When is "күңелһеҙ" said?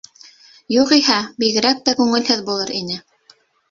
2.03-2.45